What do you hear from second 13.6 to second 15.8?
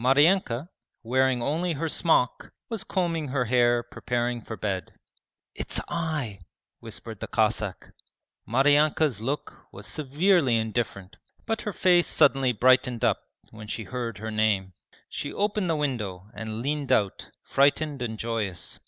she heard her name. She opened the